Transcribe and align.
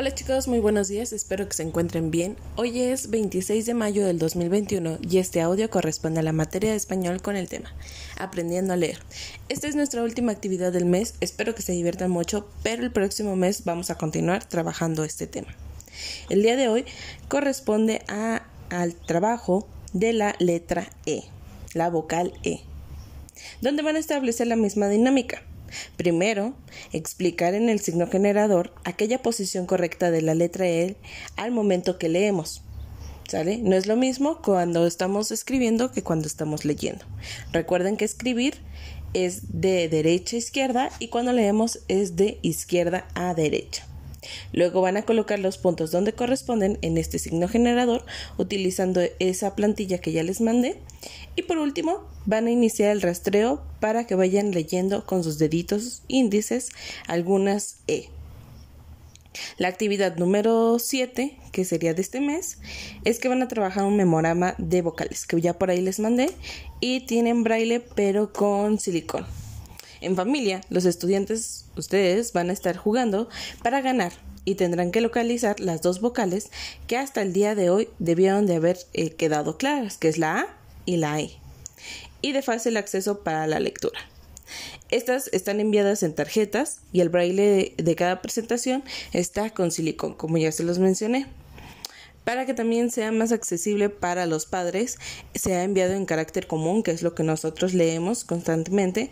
Hola 0.00 0.14
chicos, 0.14 0.48
muy 0.48 0.60
buenos 0.60 0.88
días, 0.88 1.12
espero 1.12 1.46
que 1.46 1.52
se 1.52 1.62
encuentren 1.62 2.10
bien. 2.10 2.38
Hoy 2.56 2.80
es 2.80 3.10
26 3.10 3.66
de 3.66 3.74
mayo 3.74 4.06
del 4.06 4.18
2021 4.18 4.96
y 5.02 5.18
este 5.18 5.42
audio 5.42 5.68
corresponde 5.68 6.20
a 6.20 6.22
la 6.22 6.32
materia 6.32 6.70
de 6.70 6.76
español 6.78 7.20
con 7.20 7.36
el 7.36 7.50
tema 7.50 7.70
Aprendiendo 8.18 8.72
a 8.72 8.76
leer. 8.76 8.98
Esta 9.50 9.68
es 9.68 9.76
nuestra 9.76 10.02
última 10.02 10.32
actividad 10.32 10.72
del 10.72 10.86
mes, 10.86 11.16
espero 11.20 11.54
que 11.54 11.60
se 11.60 11.72
diviertan 11.72 12.10
mucho, 12.10 12.48
pero 12.62 12.82
el 12.82 12.92
próximo 12.92 13.36
mes 13.36 13.64
vamos 13.64 13.90
a 13.90 13.96
continuar 13.96 14.42
trabajando 14.42 15.04
este 15.04 15.26
tema. 15.26 15.54
El 16.30 16.42
día 16.42 16.56
de 16.56 16.68
hoy 16.68 16.86
corresponde 17.28 18.00
a, 18.08 18.46
al 18.70 18.94
trabajo 18.94 19.68
de 19.92 20.14
la 20.14 20.34
letra 20.38 20.88
E, 21.04 21.24
la 21.74 21.90
vocal 21.90 22.32
E, 22.42 22.60
donde 23.60 23.82
van 23.82 23.96
a 23.96 23.98
establecer 23.98 24.46
la 24.46 24.56
misma 24.56 24.88
dinámica. 24.88 25.42
Primero, 25.96 26.54
explicar 26.92 27.54
en 27.54 27.68
el 27.68 27.80
signo 27.80 28.06
generador 28.08 28.72
aquella 28.84 29.22
posición 29.22 29.66
correcta 29.66 30.10
de 30.10 30.22
la 30.22 30.34
letra 30.34 30.66
E 30.66 30.96
al 31.36 31.50
momento 31.50 31.98
que 31.98 32.08
leemos. 32.08 32.62
¿Sale? 33.28 33.58
No 33.58 33.76
es 33.76 33.86
lo 33.86 33.94
mismo 33.94 34.42
cuando 34.42 34.86
estamos 34.86 35.30
escribiendo 35.30 35.92
que 35.92 36.02
cuando 36.02 36.26
estamos 36.26 36.64
leyendo. 36.64 37.04
Recuerden 37.52 37.96
que 37.96 38.04
escribir 38.04 38.56
es 39.14 39.60
de 39.60 39.88
derecha 39.88 40.36
a 40.36 40.40
izquierda 40.40 40.90
y 40.98 41.08
cuando 41.08 41.32
leemos 41.32 41.80
es 41.86 42.16
de 42.16 42.38
izquierda 42.42 43.06
a 43.14 43.34
derecha. 43.34 43.86
Luego 44.52 44.80
van 44.80 44.96
a 44.96 45.02
colocar 45.02 45.38
los 45.38 45.58
puntos 45.58 45.90
donde 45.90 46.12
corresponden 46.12 46.78
en 46.82 46.98
este 46.98 47.18
signo 47.18 47.48
generador 47.48 48.04
utilizando 48.38 49.00
esa 49.18 49.54
plantilla 49.56 49.98
que 49.98 50.12
ya 50.12 50.22
les 50.22 50.40
mandé. 50.40 50.76
Y 51.36 51.42
por 51.42 51.58
último, 51.58 52.06
van 52.26 52.46
a 52.46 52.50
iniciar 52.50 52.90
el 52.90 53.02
rastreo 53.02 53.62
para 53.80 54.06
que 54.06 54.14
vayan 54.14 54.50
leyendo 54.50 55.06
con 55.06 55.24
sus 55.24 55.38
deditos 55.38 56.02
índices 56.08 56.70
algunas 57.06 57.76
E. 57.86 58.08
La 59.58 59.68
actividad 59.68 60.16
número 60.16 60.78
7, 60.78 61.36
que 61.52 61.64
sería 61.64 61.94
de 61.94 62.02
este 62.02 62.20
mes, 62.20 62.58
es 63.04 63.20
que 63.20 63.28
van 63.28 63.42
a 63.42 63.48
trabajar 63.48 63.84
un 63.84 63.96
memorama 63.96 64.54
de 64.58 64.82
vocales, 64.82 65.26
que 65.26 65.40
ya 65.40 65.58
por 65.58 65.70
ahí 65.70 65.80
les 65.80 66.00
mandé, 66.00 66.30
y 66.80 67.06
tienen 67.06 67.44
braille 67.44 67.80
pero 67.94 68.32
con 68.32 68.80
silicón. 68.80 69.26
En 70.00 70.16
familia, 70.16 70.62
los 70.70 70.84
estudiantes, 70.84 71.66
ustedes, 71.76 72.32
van 72.32 72.50
a 72.50 72.52
estar 72.52 72.76
jugando 72.76 73.28
para 73.62 73.80
ganar 73.80 74.12
y 74.44 74.54
tendrán 74.54 74.90
que 74.90 75.00
localizar 75.00 75.60
las 75.60 75.82
dos 75.82 76.00
vocales 76.00 76.50
que 76.86 76.96
hasta 76.96 77.22
el 77.22 77.32
día 77.32 77.54
de 77.54 77.70
hoy 77.70 77.88
debieron 77.98 78.46
de 78.46 78.56
haber 78.56 78.78
eh, 78.94 79.10
quedado 79.10 79.58
claras, 79.58 79.98
que 79.98 80.08
es 80.08 80.18
la 80.18 80.40
A 80.40 80.56
y 80.86 80.96
la 80.96 81.20
E, 81.20 81.30
y 82.22 82.32
de 82.32 82.42
fácil 82.42 82.76
acceso 82.76 83.20
para 83.20 83.46
la 83.46 83.60
lectura. 83.60 84.00
Estas 84.90 85.28
están 85.32 85.60
enviadas 85.60 86.02
en 86.02 86.14
tarjetas 86.14 86.80
y 86.92 87.00
el 87.00 87.10
braille 87.10 87.74
de 87.76 87.94
cada 87.94 88.22
presentación 88.22 88.82
está 89.12 89.50
con 89.50 89.70
silicón, 89.70 90.14
como 90.14 90.38
ya 90.38 90.50
se 90.50 90.64
los 90.64 90.78
mencioné. 90.78 91.26
Para 92.30 92.46
que 92.46 92.54
también 92.54 92.92
sea 92.92 93.10
más 93.10 93.32
accesible 93.32 93.88
para 93.88 94.24
los 94.24 94.46
padres, 94.46 95.00
se 95.34 95.56
ha 95.56 95.64
enviado 95.64 95.94
en 95.94 96.06
carácter 96.06 96.46
común, 96.46 96.84
que 96.84 96.92
es 96.92 97.02
lo 97.02 97.12
que 97.12 97.24
nosotros 97.24 97.74
leemos 97.74 98.22
constantemente. 98.22 99.10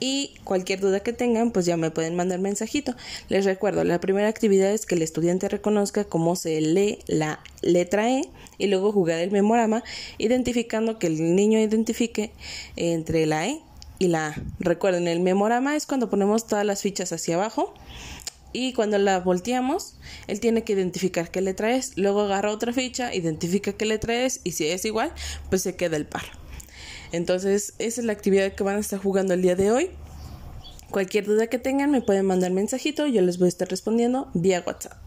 Y 0.00 0.34
cualquier 0.42 0.80
duda 0.80 0.98
que 0.98 1.12
tengan, 1.12 1.52
pues 1.52 1.64
ya 1.64 1.76
me 1.76 1.92
pueden 1.92 2.16
mandar 2.16 2.40
mensajito. 2.40 2.96
Les 3.28 3.44
recuerdo, 3.44 3.84
la 3.84 4.00
primera 4.00 4.26
actividad 4.26 4.72
es 4.72 4.84
que 4.84 4.96
el 4.96 5.02
estudiante 5.02 5.48
reconozca 5.48 6.06
cómo 6.06 6.34
se 6.34 6.60
lee 6.60 6.98
la 7.06 7.38
letra 7.62 8.10
E 8.10 8.28
y 8.58 8.66
luego 8.66 8.90
jugar 8.90 9.20
el 9.20 9.30
memorama, 9.30 9.84
identificando 10.18 10.98
que 10.98 11.06
el 11.06 11.36
niño 11.36 11.60
identifique 11.60 12.32
entre 12.74 13.26
la 13.26 13.46
E 13.46 13.60
y 14.00 14.08
la 14.08 14.30
A. 14.30 14.34
Recuerden, 14.58 15.06
el 15.06 15.20
memorama 15.20 15.76
es 15.76 15.86
cuando 15.86 16.10
ponemos 16.10 16.48
todas 16.48 16.66
las 16.66 16.82
fichas 16.82 17.12
hacia 17.12 17.36
abajo 17.36 17.74
y 18.52 18.72
cuando 18.72 18.98
la 18.98 19.20
volteamos, 19.20 19.98
él 20.26 20.40
tiene 20.40 20.64
que 20.64 20.72
identificar 20.72 21.30
qué 21.30 21.40
letra 21.40 21.74
es, 21.74 21.96
luego 21.96 22.22
agarra 22.22 22.50
otra 22.50 22.72
ficha, 22.72 23.14
identifica 23.14 23.72
qué 23.72 23.84
letra 23.84 24.24
es 24.24 24.40
y 24.44 24.52
si 24.52 24.66
es 24.66 24.84
igual, 24.84 25.12
pues 25.50 25.62
se 25.62 25.76
queda 25.76 25.96
el 25.96 26.06
par. 26.06 26.24
Entonces, 27.12 27.74
esa 27.78 28.00
es 28.00 28.06
la 28.06 28.12
actividad 28.12 28.52
que 28.54 28.62
van 28.62 28.76
a 28.76 28.80
estar 28.80 28.98
jugando 28.98 29.34
el 29.34 29.42
día 29.42 29.56
de 29.56 29.70
hoy. 29.70 29.90
Cualquier 30.90 31.26
duda 31.26 31.48
que 31.48 31.58
tengan 31.58 31.90
me 31.90 32.00
pueden 32.00 32.26
mandar 32.26 32.50
mensajito, 32.52 33.06
yo 33.06 33.20
les 33.22 33.38
voy 33.38 33.46
a 33.46 33.48
estar 33.48 33.68
respondiendo 33.68 34.28
vía 34.34 34.62
WhatsApp. 34.66 35.05